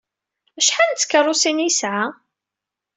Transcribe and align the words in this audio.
Acḥal 0.59 0.89
n 0.91 0.95
tkeṛṛusin 0.95 1.63
ay 1.63 1.67
yesɛa? 1.69 2.05